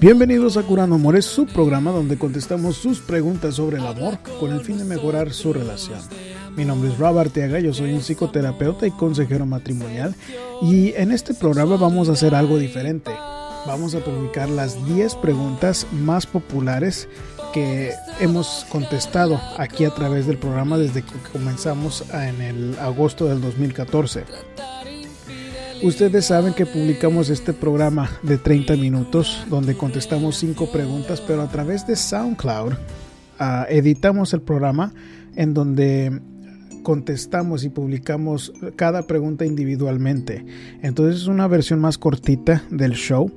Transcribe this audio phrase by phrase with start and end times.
[0.00, 4.60] Bienvenidos a Curando Amores, su programa donde contestamos sus preguntas sobre el amor con el
[4.60, 6.00] fin de mejorar su relación.
[6.56, 10.14] Mi nombre es Rob Arteaga, yo soy un psicoterapeuta y consejero matrimonial
[10.60, 13.12] y en este programa vamos a hacer algo diferente.
[13.66, 17.08] Vamos a publicar las 10 preguntas más populares
[17.54, 23.40] que hemos contestado aquí a través del programa desde que comenzamos en el agosto del
[23.40, 24.24] 2014.
[25.84, 31.50] Ustedes saben que publicamos este programa de 30 minutos donde contestamos 5 preguntas, pero a
[31.50, 32.74] través de SoundCloud uh,
[33.68, 34.94] editamos el programa
[35.36, 36.22] en donde
[36.82, 40.46] contestamos y publicamos cada pregunta individualmente.
[40.80, 43.30] Entonces es una versión más cortita del show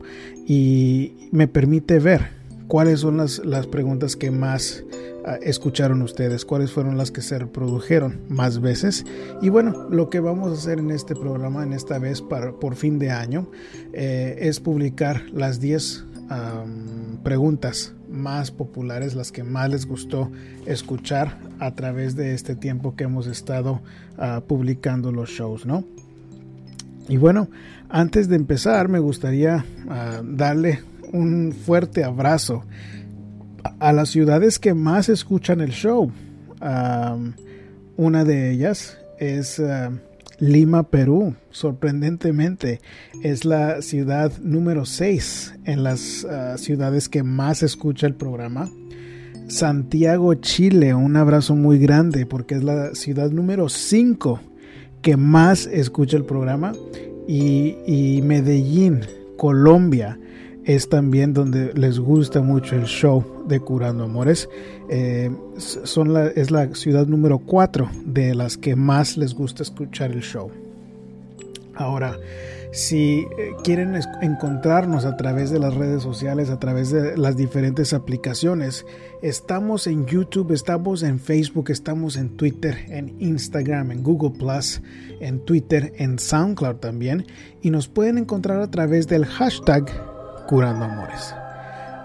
[0.47, 2.29] y me permite ver
[2.69, 4.85] cuáles son las, las preguntas que más
[5.41, 9.05] escucharon ustedes, cuáles fueron las que se reprodujeron más veces.
[9.41, 12.75] Y bueno, lo que vamos a hacer en este programa, en esta vez para, por
[12.75, 13.49] fin de año,
[13.93, 16.05] eh, es publicar las 10
[17.23, 20.29] preguntas más populares, las que más les gustó
[20.65, 23.81] escuchar a través de este tiempo que hemos estado
[24.17, 25.85] ah, publicando los shows, ¿no?
[27.07, 27.47] Y bueno,
[27.89, 30.81] antes de empezar me gustaría ah, darle
[31.13, 32.63] un fuerte abrazo
[33.79, 36.11] a las ciudades que más escuchan el show.
[37.97, 39.61] una de ellas es
[40.39, 41.35] Lima, Perú.
[41.49, 42.79] Sorprendentemente,
[43.23, 48.69] es la ciudad número 6 en las ah, ciudades que más escucha el programa.
[49.47, 54.41] Santiago, Chile, un abrazo muy grande porque es la ciudad número 5
[55.01, 56.73] que más escucha el programa.
[57.27, 59.01] y Medellín,
[59.37, 60.17] Colombia,
[60.63, 64.49] es también donde les gusta mucho el show de Curando Amores.
[64.89, 65.31] Eh,
[66.35, 70.51] es la ciudad número 4 de las que más les gusta escuchar el show.
[71.75, 72.17] Ahora,
[72.71, 77.93] si eh, quieren encontrarnos a través de las redes sociales, a través de las diferentes
[77.93, 78.85] aplicaciones,
[79.21, 84.81] estamos en YouTube, estamos en Facebook, estamos en Twitter, en Instagram, en Google Plus,
[85.21, 87.25] en Twitter, en SoundCloud también.
[87.61, 89.85] Y nos pueden encontrar a través del hashtag
[90.47, 91.33] Curando Amores.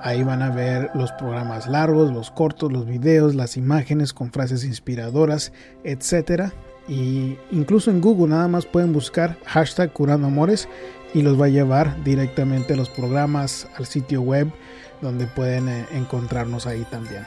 [0.02, 4.64] Ahí van a ver los programas largos, los cortos, los videos, las imágenes con frases
[4.64, 5.52] inspiradoras,
[5.84, 6.52] etc.
[6.88, 10.68] Y incluso en Google nada más pueden buscar hashtag Curando Amores
[11.14, 14.50] y los va a llevar directamente a los programas, al sitio web
[15.00, 17.24] donde pueden eh, encontrarnos ahí también.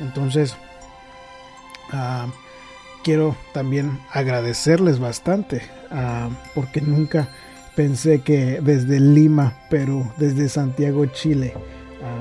[0.00, 0.56] Entonces,
[1.92, 2.26] ah,
[3.04, 7.28] quiero también agradecerles bastante ah, porque nunca
[7.76, 11.54] pensé que desde Lima, Perú, desde Santiago, Chile,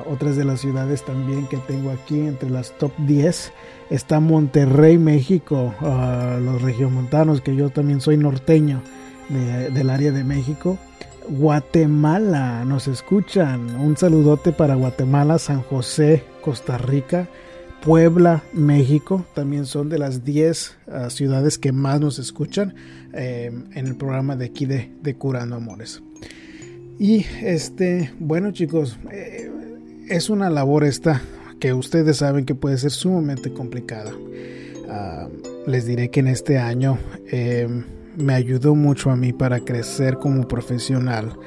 [0.06, 3.51] otras de las ciudades también que tengo aquí entre las top 10
[3.90, 8.81] está Monterrey, México, los regiomontanos, que yo también soy norteño
[9.29, 10.78] del área de México.
[11.28, 13.75] Guatemala, nos escuchan.
[13.79, 17.28] Un saludote para Guatemala, San José, Costa Rica.
[17.85, 22.73] Puebla, México, también son de las 10 ah, ciudades que más nos escuchan
[23.13, 26.02] eh, en el programa de aquí de, Curando Amores.
[26.97, 29.52] Y este, bueno chicos, eh,
[30.10, 31.22] es una labor esta
[31.60, 34.12] que ustedes saben que puede ser sumamente complicada.
[34.90, 35.28] Ah,
[35.68, 36.98] les diré que en este año
[37.32, 37.68] eh,
[38.18, 41.38] me ayudó mucho a mí para crecer como profesional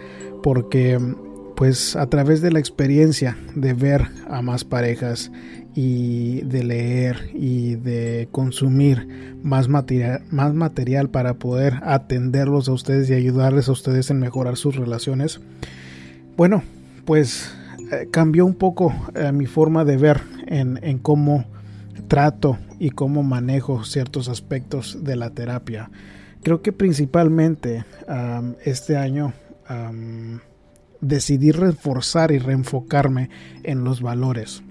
[0.43, 0.99] porque
[1.57, 5.33] pues a través de la experiencia de ver a más parejas
[5.75, 13.11] y de leer y de consumir más material, más material para poder atenderlos a ustedes
[13.11, 15.41] y ayudarles a ustedes en mejorar sus relaciones.
[16.37, 16.63] Bueno,
[17.05, 17.53] pues
[17.91, 21.44] eh, cambió un poco eh, mi forma de ver en, en, cómo
[22.09, 25.91] trato y cómo manejo ciertos aspectos de la terapia.
[26.43, 27.84] Creo que principalmente
[28.65, 29.32] este año
[31.00, 33.28] decidí reforzar y reenfocarme
[33.65, 34.62] en los valores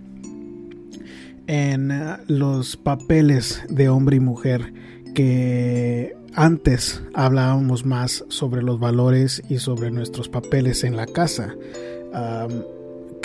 [1.47, 4.73] en eh, los papeles de hombre y mujer
[5.15, 11.55] que antes hablábamos más sobre los valores y sobre nuestros papeles en la casa.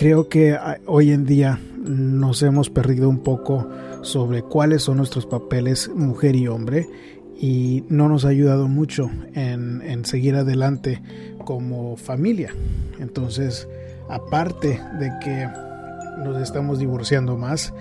[0.03, 3.69] Creo que ah, hoy en día nos hemos perdido un poco
[4.03, 6.89] sobre cuáles son nuestros papeles mujer y hombre
[7.41, 11.01] y no nos ha ayudado mucho en, en seguir adelante
[11.45, 12.53] como familia.
[12.99, 13.69] Entonces,
[14.09, 15.49] aparte de que
[16.25, 17.73] nos estamos divorciando más,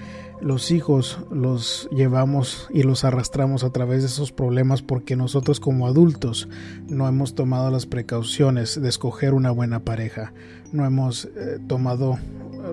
[0.42, 5.88] los hijos los llevamos y los arrastramos a través de esos problemas porque nosotros como
[5.88, 6.50] adultos
[6.88, 10.34] no hemos tomado las precauciones de escoger una buena pareja,
[10.72, 12.18] no hemos eh, tomado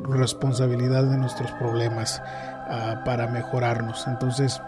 [0.09, 4.06] responsabilidad de nuestros problemas ah, para mejorarnos.
[4.06, 4.61] Entonces,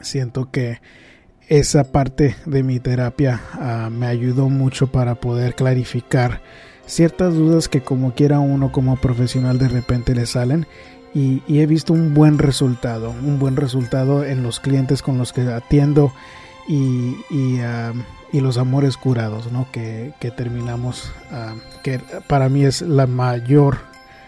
[0.00, 0.80] siento que
[1.48, 6.40] esa parte de mi terapia ah, me ayudó mucho para poder clarificar
[6.86, 10.66] ciertas dudas que como quiera uno como profesional de repente le salen
[11.14, 15.42] y, he visto un buen resultado, un buen resultado en los clientes con los que
[15.42, 16.12] atiendo
[16.66, 17.92] y, y, ah,
[18.32, 19.68] los amores curados, ¿no?
[19.70, 23.78] Que, terminamos, ah, que para mí es la mayor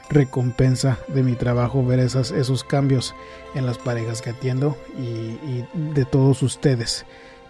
[0.08, 3.14] recompensa de mi trabajo ver esas, esos cambios
[3.54, 7.04] en las parejas que atiendo y, de todos ustedes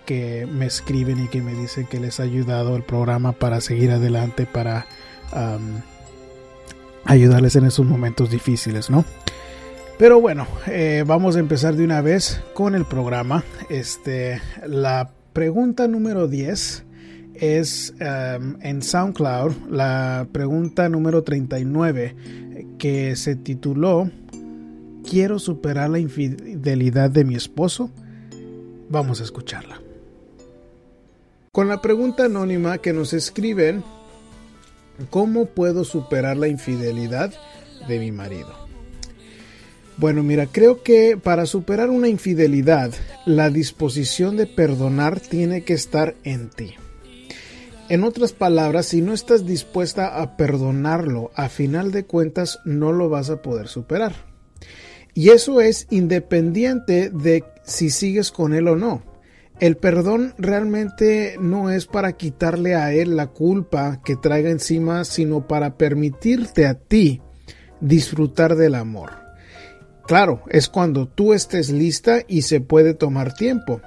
[0.07, 3.91] que me escriben y que me dicen que les ha ayudado el programa para seguir
[3.91, 4.87] adelante, para
[7.05, 9.05] ayudarles en esos momentos difíciles, ¿no?
[9.99, 13.45] Pero bueno, eh, vamos a empezar de una vez con el programa.
[13.71, 16.85] Este, la pregunta número 10
[17.35, 22.15] es en SoundCloud, la pregunta número 39
[22.79, 24.11] que se tituló
[25.09, 27.91] Quiero superar la infidelidad de mi esposo.
[28.89, 29.81] Vamos a escucharla.
[31.53, 33.85] Con la pregunta anónima que nos escriben,
[35.11, 37.33] ¿cómo puedo superar la infidelidad
[37.89, 38.66] de mi marido?
[39.99, 42.93] Bueno, mira, creo que para superar una infidelidad,
[43.25, 46.75] la disposición de perdonar tiene que estar en ti.
[47.89, 53.09] En otras palabras, si no estás dispuesta a perdonarlo, a final de cuentas no lo
[53.09, 54.13] vas a poder superar.
[55.15, 59.03] Y eso es independiente de si sigues con él o no.
[59.61, 65.47] El perdón realmente no es para quitarle a él la culpa que traiga encima, sino
[65.47, 67.23] para permitirte a ti
[67.81, 69.26] disfrutar del amor.
[70.07, 73.81] Claro, es cuando tú estés lista y se puede tomar tiempo.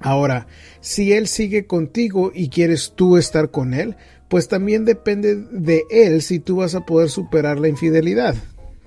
[0.00, 0.46] Ahora,
[0.80, 3.96] si él sigue contigo y quieres tú estar con él,
[4.28, 8.34] pues también depende de él si tú vas a poder superar la infidelidad.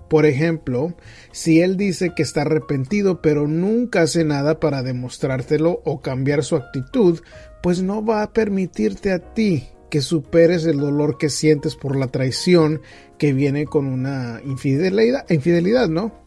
[0.09, 0.95] Por ejemplo,
[1.31, 6.55] si él dice que está arrepentido pero nunca hace nada para demostrártelo o cambiar su
[6.55, 7.19] actitud,
[7.61, 12.07] pues no va a permitirte a ti que superes el dolor que sientes por la
[12.07, 12.81] traición
[13.19, 16.23] que viene con una infidelidad, infidelidad ¿no?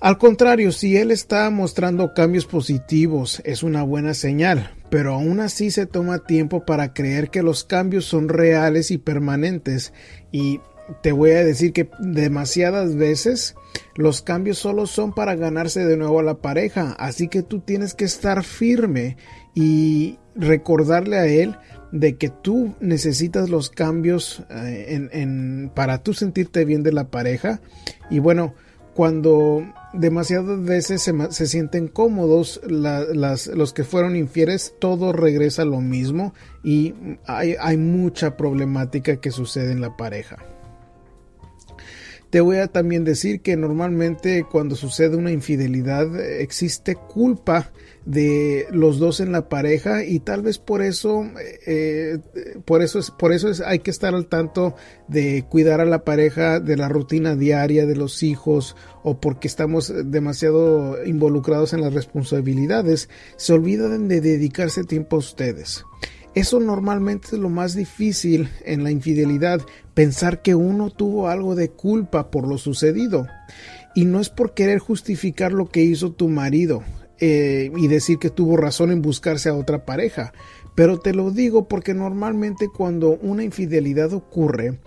[0.00, 5.72] Al contrario, si él está mostrando cambios positivos, es una buena señal, pero aún así
[5.72, 9.92] se toma tiempo para creer que los cambios son reales y permanentes
[10.30, 10.60] y
[11.02, 13.56] te voy a decir que demasiadas veces
[13.96, 17.94] los cambios solo son para ganarse de nuevo a la pareja, así que tú tienes
[17.94, 19.16] que estar firme
[19.54, 21.56] y recordarle a él
[21.92, 27.60] de que tú necesitas los cambios eh, para tú sentirte bien de la pareja
[28.10, 28.54] y bueno,
[28.94, 36.34] cuando demasiadas veces se, sienten cómodos los que fueron infieles, todo regresa a lo mismo
[36.64, 36.94] y
[37.24, 40.38] hay, hay mucha problemática que sucede en la pareja.
[42.30, 47.70] Te voy a también decir que normalmente cuando sucede una infidelidad existe culpa
[48.08, 51.30] de los dos en la pareja y tal vez por eso
[51.66, 52.18] eh,
[52.64, 54.74] por eso es por eso es, hay que estar al tanto
[55.08, 59.92] de cuidar a la pareja de la rutina diaria de los hijos o porque estamos
[60.06, 65.84] demasiado involucrados en las responsabilidades se olvidan de dedicarse tiempo a ustedes
[66.34, 69.60] eso normalmente es lo más difícil en la infidelidad,
[69.94, 73.26] pensar que uno tuvo algo de culpa por lo sucedido.
[73.96, 76.84] Y no es por querer justificar lo que hizo tu marido
[77.20, 80.32] eh, y decir que tuvo razón en buscarse a otra pareja.
[80.74, 84.78] Pero te lo digo porque normalmente cuando una infidelidad ocurre,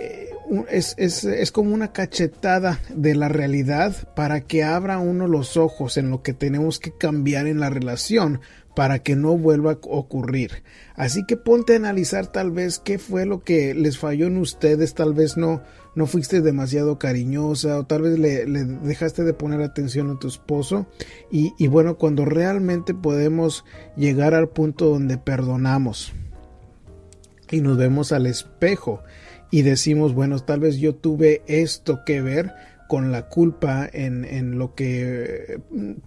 [0.00, 0.30] eh,
[0.68, 5.96] es, es, es, como una cachetada de la realidad para que abra uno los ojos
[5.96, 8.40] en lo que tenemos que cambiar en la relación
[8.74, 10.62] para que no vuelva a ocurrir.
[10.94, 14.94] Así que ponte a analizar tal vez qué fue lo que les falló en ustedes,
[14.94, 15.62] tal vez no,
[15.94, 20.86] no fuiste demasiado cariñosa o tal vez le, dejaste de poner atención a tu esposo
[21.30, 23.64] y, y bueno, cuando realmente podemos
[23.96, 26.12] llegar al punto donde perdonamos
[27.50, 29.02] y nos vemos al espejo
[29.50, 32.52] y decimos, bueno, tal vez yo tuve esto que ver
[32.88, 35.60] con la culpa en, en lo que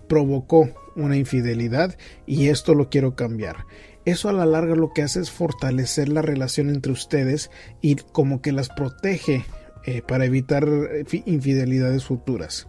[0.08, 1.96] provocó una infidelidad
[2.26, 3.66] y esto lo quiero cambiar.
[4.04, 8.42] Eso a la larga lo que hace es fortalecer la relación entre ustedes y como
[8.42, 9.46] que las protege
[9.86, 12.68] eh, para evitar eh, infidelidades futuras.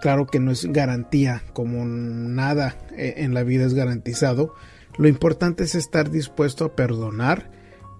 [0.00, 4.54] Claro que no es garantía, como nada eh, en la vida es garantizado.
[4.98, 7.50] Lo importante es estar dispuesto a perdonar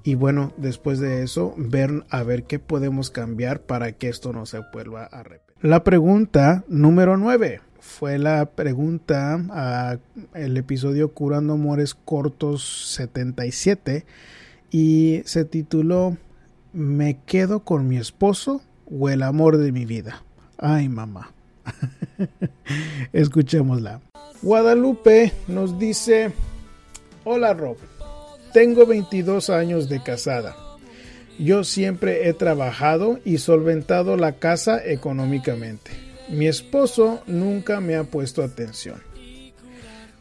[0.04, 4.44] y bueno, después de eso, ver a ver qué podemos cambiar para que esto no
[4.44, 5.56] se vuelva a repetir.
[5.62, 9.98] La pregunta número 9 fue la pregunta a
[10.34, 14.04] el episodio Curando Amores Cortos 77
[14.70, 16.18] y se tituló
[16.74, 20.24] ¿Me quedo con mi esposo o el amor de mi vida?
[20.58, 21.32] Ay, mamá.
[23.12, 24.00] Escuchémosla.
[24.42, 26.32] Guadalupe nos dice,
[27.22, 27.76] hola Rob,
[28.52, 30.56] tengo 22 años de casada.
[31.38, 35.92] Yo siempre he trabajado y solventado la casa económicamente.
[36.28, 39.00] Mi esposo nunca me ha puesto atención.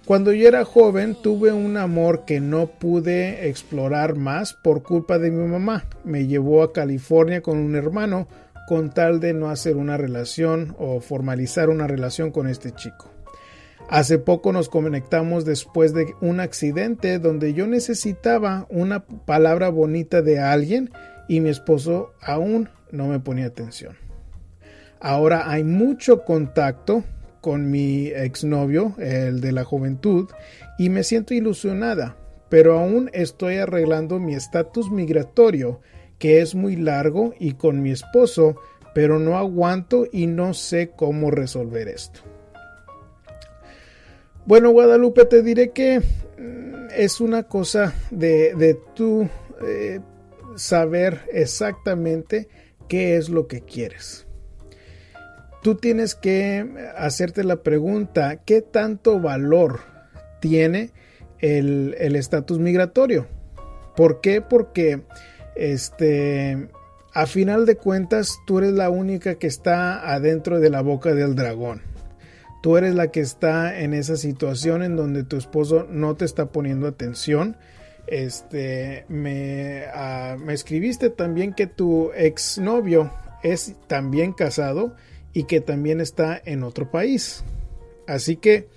[0.06, 5.32] Cuando yo era joven tuve un amor que no pude explorar más por culpa de
[5.32, 5.86] mi mamá.
[6.04, 8.28] Me llevó a California con un hermano
[8.68, 13.12] con tal de no hacer una relación o formalizar una relación con este chico.
[13.90, 20.38] Hace poco nos conectamos después de un accidente donde yo necesitaba una palabra bonita de
[20.38, 20.92] alguien
[21.30, 23.96] y mi esposo aún no me ponía atención.
[25.00, 27.06] Ahora hay mucho contacto
[27.44, 30.30] con mi exnovio, el de la juventud,
[30.80, 32.16] y me siento ilusionada,
[32.48, 35.82] pero aún estoy arreglando mi estatus migratorio,
[36.20, 38.56] que es muy largo, y con mi esposo,
[38.96, 42.22] pero no aguanto y no sé cómo resolver esto.
[44.46, 49.28] Bueno, Guadalupe, te diré que mm, es una cosa de, de tú
[49.68, 50.00] eh,
[50.56, 52.48] saber exactamente
[52.88, 54.23] qué es lo que quieres.
[55.64, 59.80] Tú tienes que hacerte la pregunta, ¿qué tanto valor
[60.42, 60.92] tiene
[61.40, 63.28] el estatus migratorio?
[63.96, 64.42] ¿Por qué?
[64.42, 65.02] Porque
[65.56, 66.68] este,
[67.14, 71.36] a final de cuentas tú eres la única que está adentro de la boca del
[71.36, 71.94] dragón
[72.64, 76.46] Tú eres la que está en esa situación en donde tu esposo no te está
[76.46, 77.58] poniendo atención.
[78.08, 83.12] Este, me, ah, me escribiste también que tu exnovio
[83.44, 84.96] es también casado
[85.34, 87.44] y que también está en otro país.
[88.08, 88.68] Así que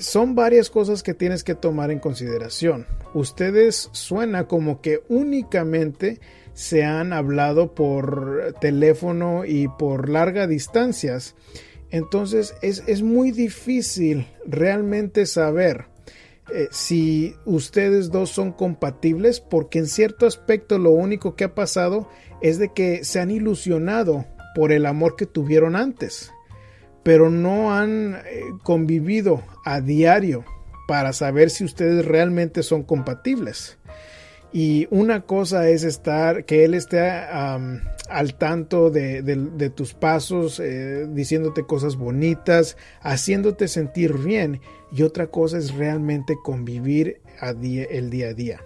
[0.00, 2.86] son varias cosas que tienes que tomar en consideración.
[3.14, 6.20] Ustedes suena como que únicamente
[6.52, 11.34] se han hablado por teléfono y por largas distancias
[11.90, 15.86] entonces es, muy difícil realmente saber
[16.52, 22.08] eh, si ustedes dos son compatibles porque en cierto aspecto lo único que ha pasado
[22.42, 24.26] es de que se han ilusionado
[24.58, 26.32] por el amor que tuvieron antes,
[27.04, 30.44] pero no han eh, convivido a diario
[30.88, 33.78] para saber si ustedes realmente son compatibles.
[34.52, 41.62] Y una cosa es estar, que él esté al tanto de, tus pasos, eh, diciéndote
[41.64, 44.60] cosas bonitas, haciéndote sentir bien.
[44.90, 48.60] Y otra cosa es realmente convivir el día a día.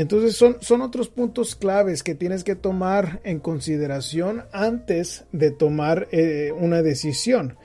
[0.00, 6.08] Entonces son, son otros puntos claves que tienes que tomar en consideración antes de tomar
[6.10, 7.58] eh, una decisión.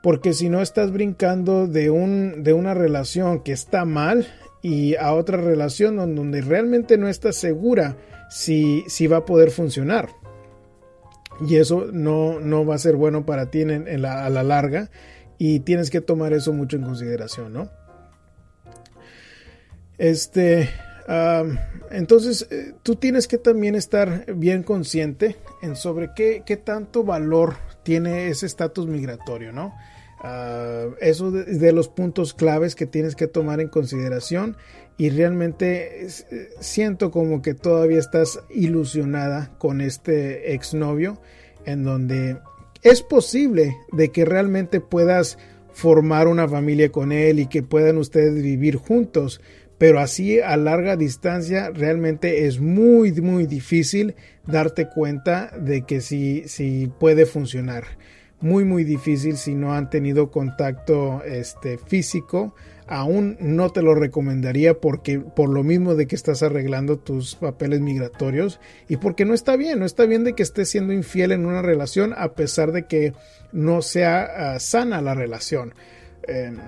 [0.00, 4.28] Porque si no estás brincando de, un, de una relación que está mal
[4.62, 7.96] y a otra relación donde realmente no estás segura
[8.30, 10.10] si, si va a poder funcionar.
[11.44, 14.92] Y eso no, no va a ser bueno para ti en, a la larga
[15.38, 17.68] y tienes que tomar eso mucho en consideración, ¿no?
[19.98, 20.70] Este,
[21.90, 28.28] entonces, eh, tú tienes que también estar bien consciente en sobre qué, tanto valor tiene
[28.28, 29.74] ese estatus migratorio, ¿no?
[30.22, 34.54] Uh, eso de, los puntos claves que tienes que tomar en consideración
[34.98, 36.10] y realmente eh,
[36.60, 41.22] siento como que todavía estás ilusionada con este exnovio
[41.64, 42.36] en donde
[42.82, 45.38] es posible de que realmente puedas
[45.72, 49.40] formar una familia con él y que puedan ustedes vivir juntos
[49.80, 54.14] pero así a larga distancia realmente es muy muy difícil
[54.46, 57.84] darte cuenta de que sí, sí puede funcionar.
[58.42, 62.54] Muy muy difícil si no han tenido contacto este físico.
[62.88, 67.80] Aún no te lo recomendaría porque por lo mismo de que estás arreglando tus papeles
[67.80, 71.46] migratorios y porque no está bien no está bien de que estés siendo infiel en
[71.46, 73.14] una relación a pesar de que
[73.52, 75.72] no sea ah, sana la relación.
[76.24, 76.58] Em,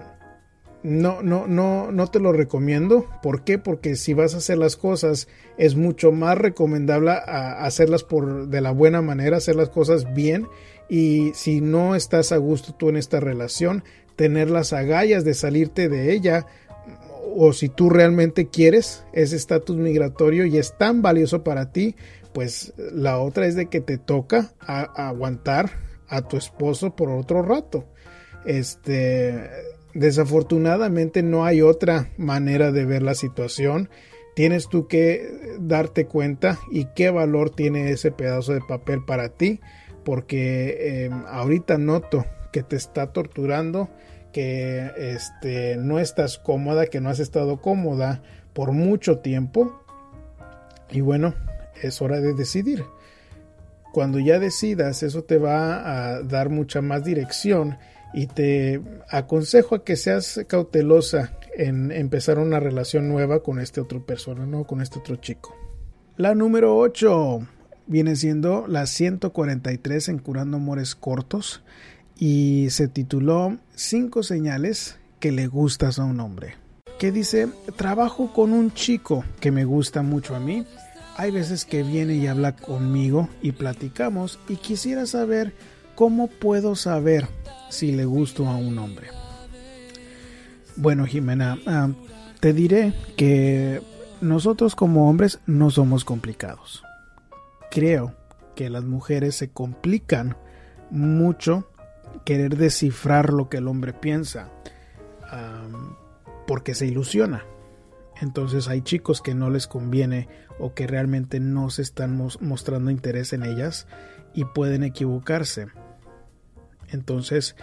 [0.83, 3.07] no, no, no, no te lo recomiendo.
[3.23, 3.59] ¿Por qué?
[3.59, 8.61] Porque si vas a hacer las cosas, es mucho más recomendable a hacerlas por de
[8.61, 10.49] la buena manera, hacer las cosas bien
[10.89, 13.85] y si no estás a gusto tú en esta relación,
[14.17, 16.47] tener las agallas de salirte de ella
[17.35, 21.97] o si tú realmente quieres ese estatus migratorio y es tan valioso para ti,
[22.35, 25.71] pues la otra es de que te toca aguantar
[26.09, 27.87] a tu esposo por otro rato.
[28.45, 29.49] Este,
[29.95, 33.89] desafortunadamente no hay otra manera de ver la situación.
[34.35, 39.61] Tienes tú que darte cuenta y qué valor tiene ese pedazo de papel para ti
[40.05, 43.89] porque em, ahorita noto que te está torturando,
[44.33, 48.23] que este, no estás cómoda, que no has estado cómoda
[48.53, 49.83] por mucho tiempo.
[50.91, 51.35] Y bueno,
[51.83, 52.85] es hora de decidir.
[53.93, 57.79] Cuando ya decidas, eso te va a dar mucha más dirección
[58.15, 64.05] y te aconsejo a que seas cautelosa en empezar una relación nueva con este otro
[64.05, 65.55] persona, no con este otro chico.
[66.17, 67.41] La número 8
[67.87, 71.63] viene siendo la 143 en Curando Amores Cortos
[72.19, 76.57] y se tituló Cinco señales que le gustas a un hombre.
[76.99, 80.65] Que dice, trabajo con un chico que me gusta mucho a mí.
[81.17, 85.53] Hay veces que viene y habla conmigo y platicamos y quisiera saber
[85.95, 87.29] cómo puedo saber
[87.71, 89.09] si le gusto a un hombre.
[90.77, 91.91] Bueno, Jimena, ah,
[92.41, 93.83] te diré que
[94.21, 96.83] nosotros como hombres no somos complicados.
[97.71, 98.15] Creo
[98.55, 100.37] que las mujeres se complican
[100.91, 101.69] mucho
[102.25, 104.51] querer descifrar lo que el hombre piensa
[106.47, 107.45] porque se ilusiona.
[108.21, 113.33] Entonces hay chicos que no les conviene o que realmente no se están mostrando interés
[113.33, 113.87] en ellas
[114.35, 115.69] y pueden equivocarse.
[116.89, 117.57] Entonces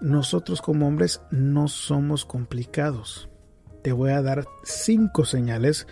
[0.00, 3.28] nosotros como hombres no somos complicados.
[3.82, 5.86] Te voy a dar cinco señales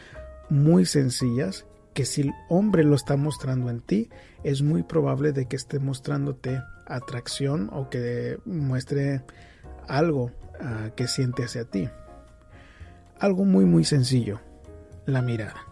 [0.48, 4.10] muy sencillas que si el hombre lo está mostrando en ti,
[4.42, 9.22] es muy probable de que esté mostrándote atracción o que muestre
[9.88, 11.88] algo ah, que siente hacia ti.
[13.18, 14.40] Algo muy muy sencillo,
[15.06, 15.66] la mirada.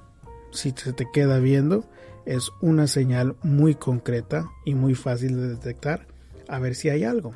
[0.53, 1.88] Si se te queda viendo,
[2.29, 6.07] es una señal muy concreta y muy fácil de detectar
[6.47, 7.35] a ver si hay algo.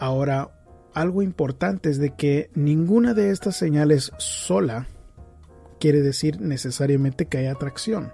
[0.00, 0.50] Ahora,
[0.94, 4.86] algo importante es de que ninguna de estas señales sola
[5.78, 8.12] quiere decir necesariamente que hay atracción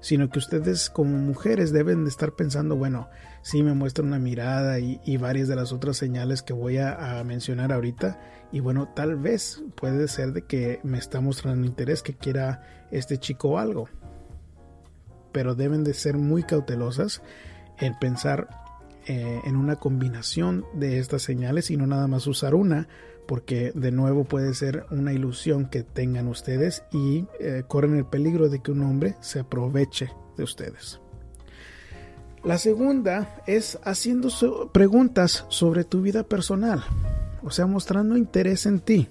[0.00, 3.08] sino que ustedes como mujeres deben de estar pensando, bueno,
[3.42, 7.72] sí me muestra una mirada y, varias de las otras señales que voy a, mencionar
[7.72, 8.20] ahorita,
[8.52, 13.18] y bueno, tal vez puede ser de que me está mostrando interés, que quiera este
[13.18, 13.88] chico algo,
[15.36, 17.20] pero deben de ser muy cautelosas
[17.76, 18.48] en pensar
[19.06, 22.88] eh, en una combinación de estas señales y no nada más usar una
[23.28, 28.48] porque de nuevo puede ser una ilusión que tengan ustedes y eh, corren el peligro
[28.48, 31.02] de que un hombre se aproveche de ustedes.
[32.42, 34.30] La segunda es haciendo
[34.72, 36.82] preguntas sobre tu vida personal,
[37.42, 39.10] o sea, mostrando interés en ti.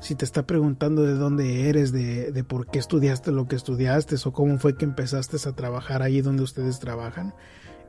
[0.00, 4.32] Si te está preguntando de dónde eres, de, por qué estudiaste lo que estudiaste o
[4.32, 7.34] cómo fue que empezaste a trabajar ahí donde ustedes trabajan,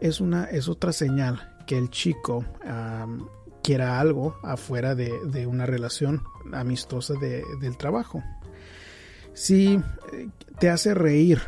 [0.02, 2.46] es, una, es otra señal que el chico
[3.64, 8.24] quiera algo afuera de, una relación amistosa del trabajo.
[9.34, 9.80] Si
[10.12, 11.40] eh, te hace reír,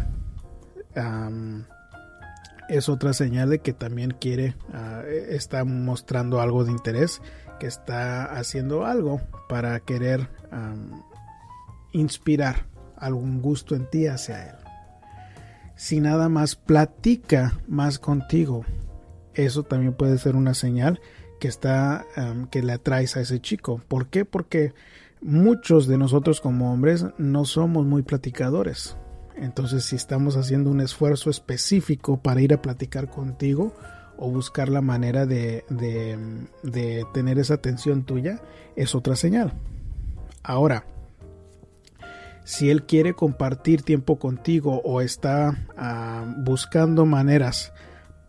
[2.69, 7.21] es otra señal de que también quiere, ah, está mostrando algo de interés,
[7.61, 10.27] que está haciendo algo para querer
[11.91, 12.65] inspirar
[12.97, 14.55] algún gusto en ti hacia él.
[15.75, 18.65] Si nada más platica más contigo,
[19.35, 21.01] eso también puede ser una señal
[21.39, 22.03] que está
[22.49, 23.79] que le atraes a ese chico.
[23.87, 24.25] ¿Por qué?
[24.25, 24.73] Porque
[25.21, 28.97] muchos de nosotros como hombres no somos muy platicadores.
[29.35, 33.75] Entonces, si estamos haciendo un esfuerzo específico para ir a platicar contigo
[34.21, 38.39] o buscar la manera de, de, tener esa atención tuya,
[38.75, 39.53] es otra señal.
[40.43, 40.85] Ahora,
[42.43, 47.73] si él quiere compartir tiempo contigo o está ah, buscando maneras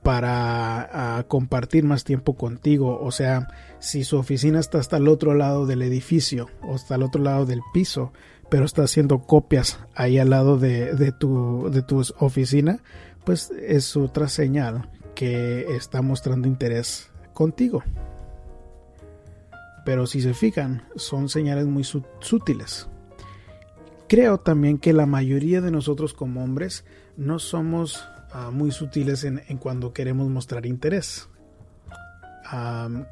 [0.03, 2.99] para compartir más tiempo contigo.
[3.01, 7.05] O sea, si su oficina está hasta el otro lado del edificio o hasta el
[7.05, 8.13] otro lado del piso,
[8.51, 12.81] pero está haciendo copias ahí al lado de, de, tu, de tu oficina,
[13.25, 17.83] pues es otra señal que está mostrando interés contigo.
[19.85, 22.89] Pero si se fijan, son señales muy sutiles.
[24.09, 26.85] Creo también que la mayoría de nosotros como hombres
[27.17, 31.29] no somos Ah, muy sutiles en, cuando queremos mostrar interés.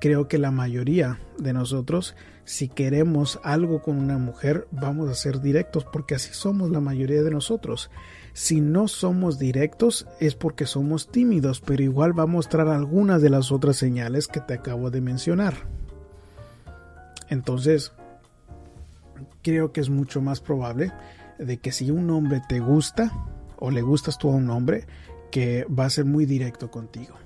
[0.00, 5.40] creo que la mayoría de nosotros, si queremos algo con una mujer, vamos a ser
[5.40, 7.90] directos porque así somos la mayoría de nosotros.
[8.40, 13.29] Si no somos directos es porque somos tímidos, pero igual va a mostrar algunas de
[13.29, 15.68] las otras señales que te acabo de mencionar.
[17.29, 17.92] Entonces,
[19.42, 20.90] creo que es mucho más probable
[21.38, 23.12] de que si un hombre te gusta
[23.59, 24.87] o le gustas tú a un hombre,
[25.31, 27.16] que va a ser muy directo contigo.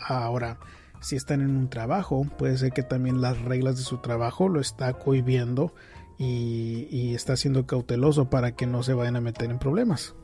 [0.00, 0.58] Ahora,
[1.02, 4.62] si están en un trabajo, puede ser que también las reglas de su trabajo lo
[4.62, 5.74] está cohibiendo
[6.18, 10.14] y, está siendo cauteloso para que no se vayan a meter en problemas.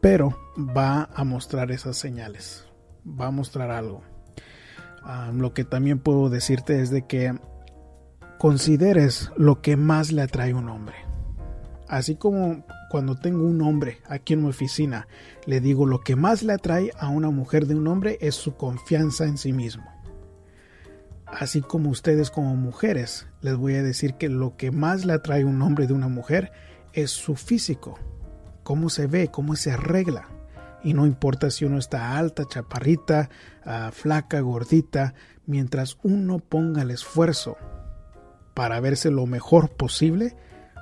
[0.00, 2.66] Pero va a mostrar esas señales,
[3.06, 4.02] va a mostrar algo.
[5.32, 7.38] Lo que también puedo decirte es de que
[8.38, 10.96] consideres lo que más le atrae a un hombre.
[11.88, 15.08] Así como cuando tengo un hombre aquí en mi oficina,
[15.46, 18.54] le digo lo que más le atrae a una mujer de un hombre es su
[18.56, 19.84] confianza en sí mismo.
[21.32, 25.44] Así como ustedes como mujeres, les voy a decir que lo que más le atrae
[25.44, 26.52] un hombre de una mujer
[26.92, 27.98] es su físico,
[28.62, 30.28] cómo se ve, cómo se arregla.
[30.82, 33.28] Y no importa si uno está alta, chaparrita,
[33.64, 35.14] ah, flaca, gordita,
[35.46, 37.56] mientras uno ponga el esfuerzo
[38.54, 40.34] para verse lo mejor posible,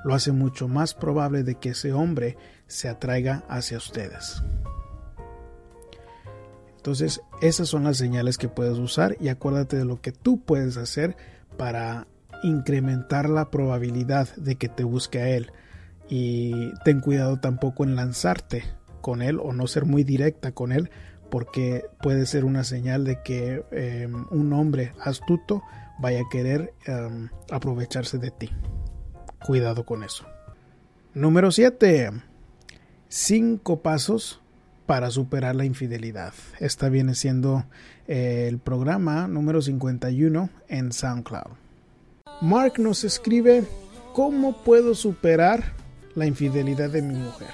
[0.05, 4.43] lo hace mucho más probable de que ese hombre se atraiga hacia ustedes.
[6.87, 10.77] Entonces, esas son las señales que puedes usar y acuérdate de lo que tú puedes
[10.77, 11.17] hacer
[11.57, 12.07] para
[12.45, 15.51] incrementar la probabilidad de que te busque a él.
[16.09, 18.63] Y ten cuidado tampoco en lanzarte
[19.01, 20.91] con él o no ser muy directa con él
[21.29, 25.65] porque puede ser una señal de que em, un hombre astuto
[25.99, 28.51] vaya a querer em, aprovecharse de ti.
[29.45, 30.25] Cuidado con eso.
[31.15, 32.13] Número 7.
[33.09, 34.41] Cinco pasos
[34.87, 36.33] para superar la infidelidad.
[36.61, 37.65] Esta viene siendo
[38.07, 41.57] eh, el programa número 51 en SoundCloud.
[42.41, 43.65] Mark nos escribe,
[44.13, 45.73] ¿cómo puedo superar
[46.15, 47.49] la infidelidad de mi mujer?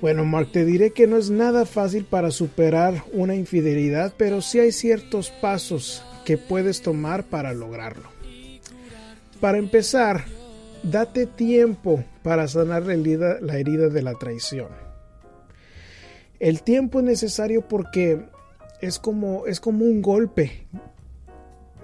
[0.00, 4.58] Bueno, Mark, te diré que no es nada fácil para superar una infidelidad, pero sí
[4.58, 8.08] hay ciertos pasos que puedes tomar para lograrlo.
[9.40, 10.24] Para empezar,
[10.82, 14.89] date tiempo para sanar la herida, la herida de la traición.
[16.40, 18.26] El tiempo es necesario porque
[18.80, 20.66] es como, es como un golpe,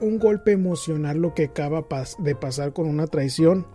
[0.01, 1.85] un golpe emocional lo que acaba
[2.19, 3.67] de pasar con una traición.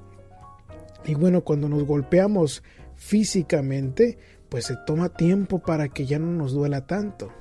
[1.06, 2.63] Y bueno, cuando nos golpeamos
[2.96, 4.17] físicamente,
[4.50, 7.32] pues se toma tiempo para que ya no nos duela tanto.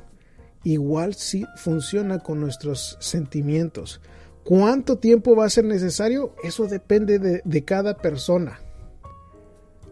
[0.62, 4.02] Igual si funciona con nuestros sentimientos.
[4.44, 6.34] ¿Cuánto tiempo va a ser necesario?
[6.44, 8.60] Eso depende de, de cada persona.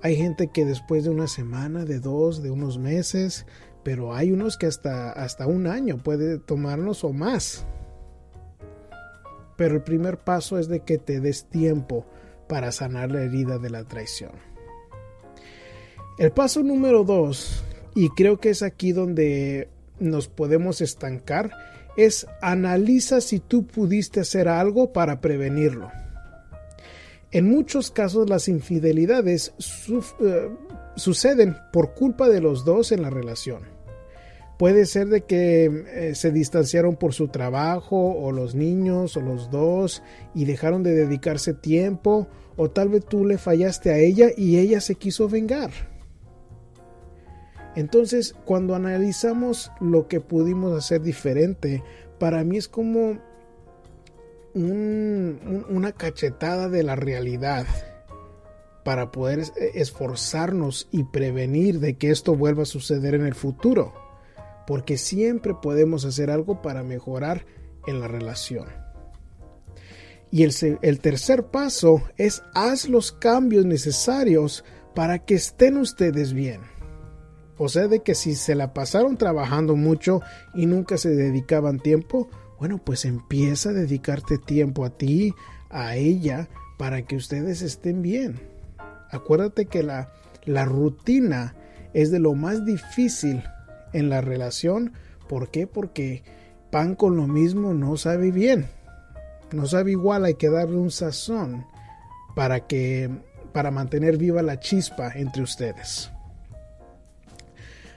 [0.02, 3.46] Hay gente que después de una semana, de dos, de unos meses,
[3.82, 7.66] pero hay unos que hasta, hasta un año puede tomarnos o más.
[9.56, 12.06] Pero el primer paso es de que te des tiempo
[12.48, 14.32] para sanar la herida de la traición.
[16.18, 21.50] El paso número dos, y creo que es aquí donde nos podemos estancar,
[21.96, 25.90] es analiza si tú pudiste hacer algo para prevenirlo.
[27.30, 29.52] En muchos casos las infidelidades
[30.20, 30.48] eh,
[30.96, 33.62] suceden por culpa de los dos en la relación.
[34.58, 39.50] Puede ser de que eh, se distanciaron por su trabajo o los niños o los
[39.50, 40.02] dos
[40.34, 44.80] y dejaron de dedicarse tiempo o tal vez tú le fallaste a ella y ella
[44.80, 45.70] se quiso vengar.
[47.76, 51.84] Entonces, cuando analizamos lo que pudimos hacer diferente,
[52.18, 53.18] para mí es como
[54.54, 57.66] una cachetada de la realidad
[58.84, 63.92] para poder esforzarnos y prevenir de que esto vuelva a suceder en el futuro,
[64.66, 67.44] porque siempre podemos hacer algo para mejorar
[67.86, 68.66] en la relación.
[70.30, 76.60] Y el, el tercer paso es haz los cambios necesarios para que estén ustedes bien.
[77.58, 80.20] O sea, de que si se la pasaron trabajando mucho
[80.54, 85.34] y nunca se dedicaban tiempo, bueno, pues empieza a dedicarte tiempo a ti,
[85.70, 88.40] a ella, para que ustedes estén bien.
[89.10, 90.12] Acuérdate que la,
[90.44, 91.54] la rutina
[91.92, 93.42] es de lo más difícil
[93.92, 94.92] en la relación.
[95.28, 95.66] ¿Por qué?
[95.66, 96.22] Porque
[96.70, 98.66] pan con lo mismo no sabe bien.
[99.52, 101.64] No sabe igual, hay que darle un sazón
[102.34, 103.10] para que
[103.52, 106.10] para mantener viva la chispa entre ustedes.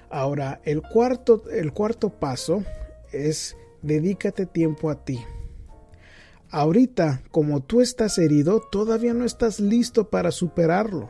[0.09, 2.63] Ahora, el cuarto, el cuarto paso
[3.11, 5.19] es dedícate tiempo a ti.
[6.49, 11.09] Ahorita, como tú estás herido, todavía no estás listo para superarlo.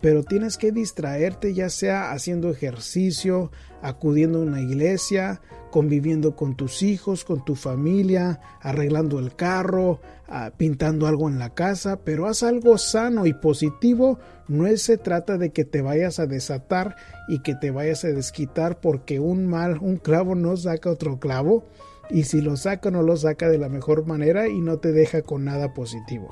[0.00, 3.50] Pero tienes que distraerte ya sea haciendo ejercicio,
[3.82, 10.52] acudiendo a una iglesia, conviviendo con tus hijos, con tu familia, arreglando el carro, ah,
[10.56, 14.18] pintando algo en la casa, pero haz algo sano y positivo.
[14.48, 16.96] No se trata de que te vayas a desatar
[17.28, 21.64] y que te vayas a desquitar porque un mal, un clavo no saca otro clavo
[22.10, 25.22] y si lo saca no lo saca de la mejor manera y no te deja
[25.22, 26.30] con nada positivo.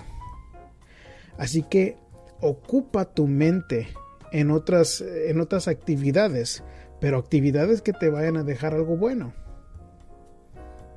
[1.36, 1.96] Así que
[2.40, 3.88] ocupa tu mente
[4.32, 6.62] en otras, en otras actividades
[7.00, 9.32] pero actividades que te vayan a dejar algo bueno.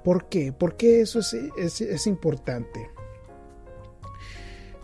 [0.04, 0.52] ¿Por qué?
[0.52, 2.90] Porque eso es, es, importante.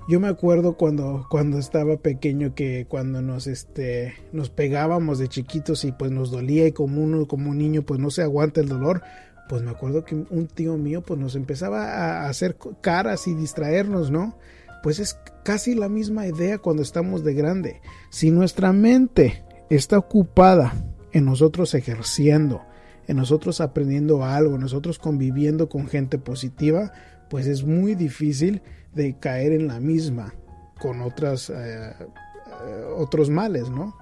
[0.08, 5.86] Yo me acuerdo cuando, cuando estaba pequeño que cuando nos, este, nos pegábamos de chiquitos
[5.86, 8.70] y pues nos dolía y como uno, como un niño pues no se aguanta el
[8.70, 9.02] dolor,
[9.50, 14.12] pues me acuerdo que un tío mío pues nos empezaba a hacer caras y distraernos,
[14.12, 14.38] ¿no?
[14.83, 17.81] Pues es casi la misma idea cuando estamos de grande.
[18.09, 20.73] Si nuestra mente está ocupada
[21.11, 22.61] en nosotros ejerciendo,
[23.07, 26.91] en nosotros aprendiendo algo, en nosotros conviviendo con gente positiva,
[27.29, 28.61] pues es muy difícil
[28.93, 30.33] de caer en la misma
[30.79, 33.95] con otras, eh, eh, otros males, ¿no?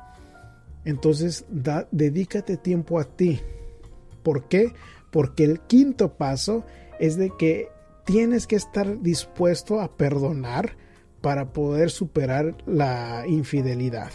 [0.83, 3.39] Entonces, da, dedícate tiempo a ti.
[4.23, 4.73] ¿Por qué?
[5.11, 6.65] Porque el quinto paso
[6.99, 7.69] es de que
[8.05, 10.77] tienes que estar dispuesto a perdonar
[11.21, 14.11] para poder superar la infidelidad.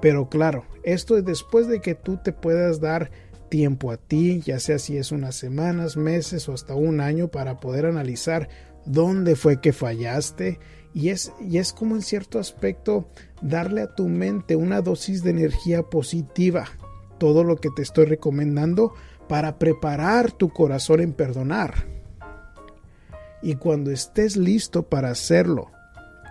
[0.00, 3.10] Pero claro, esto es después de que tú te puedas dar
[3.48, 7.58] tiempo a ti, ya sea si es unas semanas, meses o hasta un año para
[7.60, 8.48] poder analizar
[8.84, 10.60] dónde fue que fallaste
[10.94, 13.08] y es, y es como en cierto aspecto
[13.42, 16.66] darle a tu mente una dosis de energía positiva,
[17.18, 18.94] todo lo que te estoy recomendando
[19.28, 21.97] para preparar tu corazón en perdonar.
[23.42, 25.70] Y cuando estés listo para hacerlo,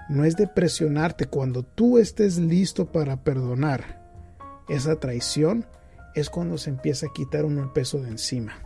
[0.09, 4.01] no es de presionarte, cuando tú estés listo para perdonar
[4.69, 5.65] esa traición,
[6.15, 8.61] es cuando se empieza a quitar uno el peso de encima.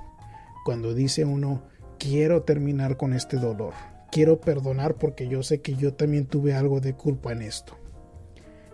[0.64, 1.64] Cuando dice uno,
[1.98, 3.74] quiero terminar con este dolor,
[4.12, 7.78] quiero perdonar porque yo sé que yo también tuve algo de culpa en esto.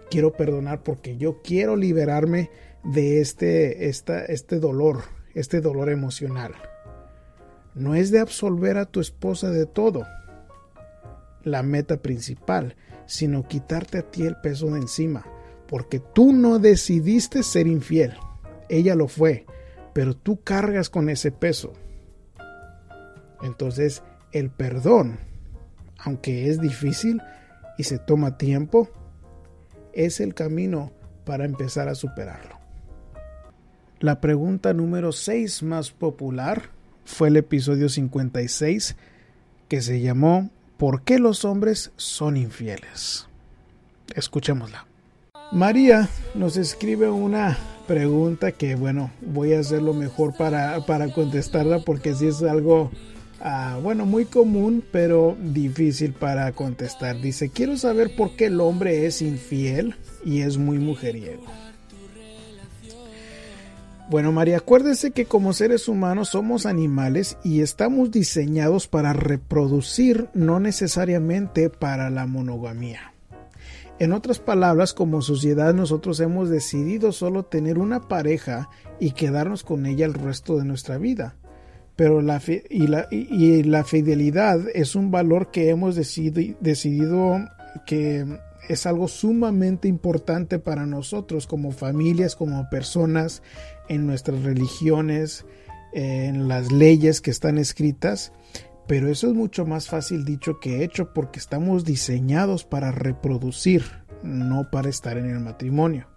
[0.10, 2.50] Quiero perdonar porque yo quiero liberarme
[2.84, 5.04] de este, esta, este dolor,
[5.34, 6.54] este dolor emocional.
[7.78, 10.06] No es de absolver a tu esposa de todo,
[11.44, 15.26] la meta principal, sino quitarte a ti el peso de encima,
[15.68, 18.14] porque tú no decidiste ser infiel,
[18.68, 19.46] ella lo fue,
[19.94, 21.74] pero tú cargas con ese peso.
[23.44, 25.20] Entonces, el perdón,
[26.00, 27.22] aunque es difícil
[27.78, 28.90] y se toma tiempo,
[29.94, 30.92] es el camino
[31.26, 32.58] para empezar a superarlo.
[34.00, 36.77] La pregunta número 6 más popular
[37.08, 38.98] fue el episodio 56
[39.70, 43.28] que se llamó ¿Por qué los hombres son infieles?
[44.14, 44.86] Escuchémosla.
[45.52, 51.80] María nos escribe una pregunta que, bueno, voy a hacer lo mejor para, para contestarla
[51.80, 52.92] porque sí es algo,
[53.40, 57.22] ah, bueno, muy común, pero difícil para contestar.
[57.22, 61.46] Dice, quiero saber por qué el hombre es infiel y es muy mujeriego.
[64.10, 70.62] Bueno, María, acuérdese que como seres humanos somos animales y estamos diseñados para reproducir, no
[70.62, 73.14] necesariamente para la monogamía.
[74.00, 79.86] En otras palabras, como sociedad nosotros hemos decidido solo tener una pareja y quedarnos con
[79.86, 81.36] ella el resto de nuestra vida.
[81.98, 87.40] Pero la, y, la, y la fidelidad es un valor que hemos decidido
[87.86, 88.40] que
[88.70, 93.42] es algo sumamente importante para nosotros como familias, como personas,
[93.90, 95.46] en nuestras religiones,
[95.94, 98.32] en las leyes que están escritas,
[98.88, 103.84] pero eso es mucho más fácil dicho que hecho porque estamos diseñados para reproducir,
[104.24, 106.08] no para estar en el matrimonio.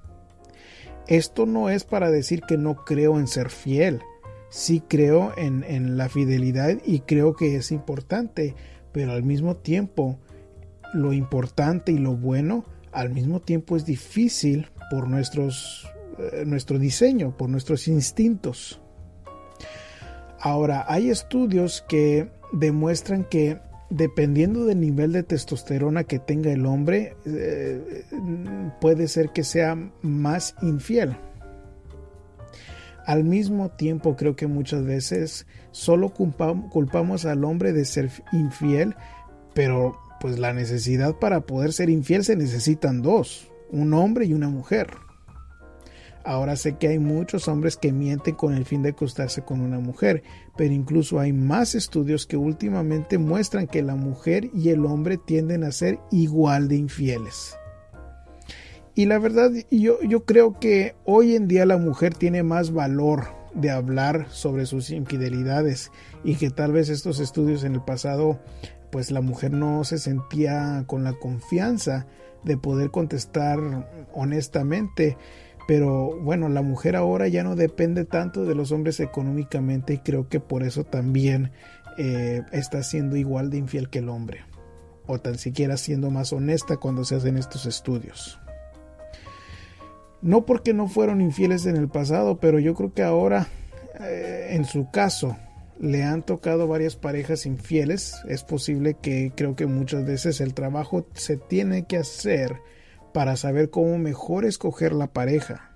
[1.06, 4.00] Esto no es para decir que no creo en ser fiel,
[4.48, 8.54] sí creo en, en la fidelidad y creo que es importante,
[8.92, 10.18] pero al mismo tiempo
[10.94, 15.88] lo importante y lo bueno al mismo tiempo es difícil por nuestros,
[16.46, 18.80] nuestro diseño, por nuestros instintos.
[20.38, 23.58] Ahora, hay estudios que demuestran que
[23.90, 28.04] dependiendo del nivel de testosterona que tenga el hombre, eh,
[28.80, 31.16] puede ser que sea más infiel.
[33.04, 38.94] Al mismo tiempo, creo que muchas veces solo culpamos al hombre de ser infiel,
[39.52, 44.48] pero pues la necesidad para poder ser infiel se necesitan dos, un hombre y una
[44.48, 44.90] mujer.
[46.24, 49.78] Ahora sé que hay muchos hombres que mienten con el fin de acostarse con una
[49.78, 50.22] mujer,
[50.56, 55.64] pero incluso hay más estudios que últimamente muestran que la mujer y el hombre tienden
[55.64, 57.56] a ser igual de infieles.
[58.94, 63.28] Y la verdad, yo, yo creo que hoy en día la mujer tiene más valor
[63.54, 65.90] de hablar sobre sus infidelidades
[66.22, 68.38] y que tal vez estos estudios en el pasado
[68.90, 72.06] pues la mujer no se sentía con la confianza
[72.44, 73.58] de poder contestar
[74.12, 75.16] honestamente.
[75.70, 80.28] Pero bueno, la mujer ahora ya no depende tanto de los hombres económicamente y creo
[80.28, 81.52] que por eso también
[81.96, 84.40] eh, está siendo igual de infiel que el hombre.
[85.06, 88.40] O tan siquiera siendo más honesta cuando se hacen estos estudios.
[90.22, 93.46] No porque no fueron infieles en el pasado, pero yo creo que ahora,
[94.00, 95.36] eh, en su caso,
[95.78, 98.16] le han tocado varias parejas infieles.
[98.28, 102.56] Es posible que creo que muchas veces el trabajo se tiene que hacer
[103.12, 105.70] para saber cómo mejor escoger la pareja.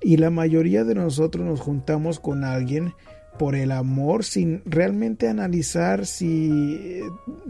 [0.00, 2.94] Y la mayoría de nosotros nos juntamos con alguien
[3.38, 7.00] por el amor sin realmente analizar si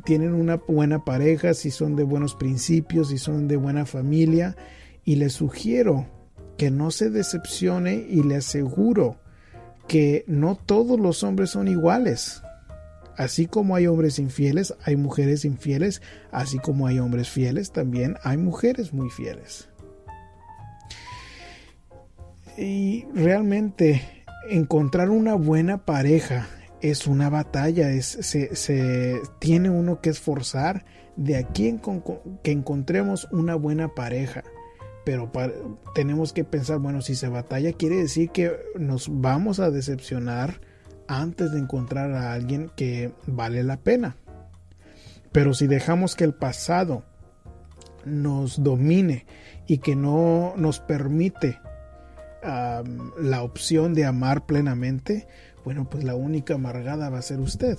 [0.05, 4.57] tienen una buena pareja, si son de buenos principios, si son de buena familia.
[5.05, 6.07] Y les sugiero
[6.57, 9.17] que no se decepcione y le aseguro
[9.89, 12.44] que no todos los hombres son iguales.
[13.17, 18.37] Así como hay hombres infieles, hay mujeres infieles, así como hay hombres fieles, también hay
[18.37, 19.69] mujeres muy fieles.
[22.57, 24.03] Y realmente
[24.49, 26.49] encontrar una buena pareja
[26.81, 30.85] es una batalla, es, se, tiene uno que esforzar
[31.17, 31.81] de aquí
[32.43, 34.45] que encontremos una buena pareja.
[35.05, 35.31] Pero
[35.95, 40.61] tenemos que pensar, bueno, si se batalla quiere decir que nos vamos a decepcionar
[41.09, 44.17] antes de encontrar a alguien que vale la pena.
[45.33, 47.03] Pero si dejamos que el pasado
[48.05, 49.27] nos domine
[49.67, 51.59] y que no nos permite
[52.43, 55.27] la opción de amar plenamente,
[55.65, 57.79] bueno, pues la única amargada va a ser usted.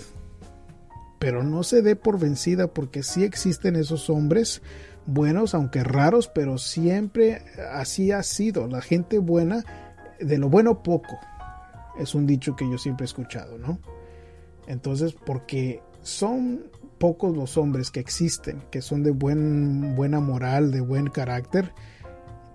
[1.20, 4.62] Pero no se dé por vencida porque sí existen esos hombres
[5.06, 8.68] buenos, aunque raros, pero siempre así ha sido.
[8.68, 9.64] La gente buena,
[10.20, 11.20] de lo bueno poco.
[12.00, 13.80] Es un dicho que yo siempre he escuchado, ¿no?
[14.68, 20.82] Entonces, porque son pocos los hombres que existen, que son de buen, buena moral, de
[20.82, 21.74] buen carácter,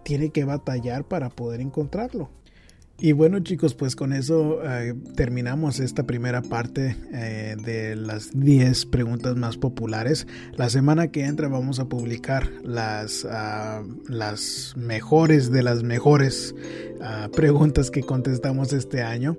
[0.02, 2.30] tiene que batallar para poder encontrarlo.
[3.02, 8.84] Y bueno chicos, pues con eso eh, terminamos esta primera parte eh, de las 10
[8.86, 10.26] preguntas más populares.
[10.52, 16.54] La semana que entra vamos a publicar las, ah, las mejores de las mejores
[17.00, 19.38] ah, preguntas que contestamos este año.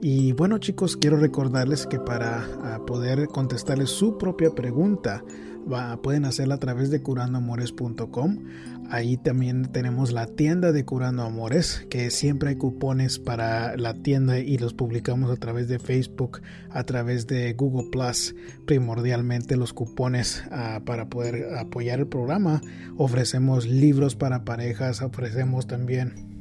[0.00, 5.24] Y bueno chicos, quiero recordarles que para ah, poder contestarles su propia pregunta,
[6.02, 8.38] pueden hacerla a través de curandoamores.com.
[8.90, 14.40] Ahí también tenemos la tienda de Curando Amores, que siempre hay cupones para la tienda
[14.40, 18.34] y los publicamos a través de Facebook, a través de Google Plus,
[18.66, 22.62] primordialmente los cupones ah, para poder apoyar el programa.
[22.96, 26.39] Ofrecemos libros para parejas, ofrecemos también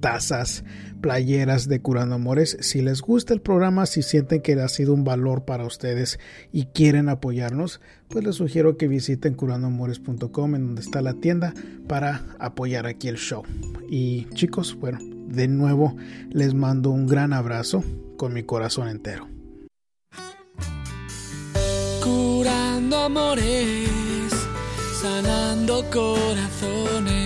[0.00, 0.64] tazas,
[1.00, 2.56] playeras de Curando Amores.
[2.60, 6.18] Si les gusta el programa, si sienten que ha sido un valor para ustedes
[6.52, 11.54] y quieren apoyarnos, pues les sugiero que visiten curandoamores.com en donde está la tienda
[11.86, 13.42] para apoyar aquí el show.
[13.88, 14.98] Y chicos, bueno,
[15.28, 15.96] de nuevo
[16.30, 17.82] les mando un gran abrazo
[18.16, 19.28] con mi corazón entero.
[22.02, 24.32] Curando amores,
[25.00, 27.25] sanando corazones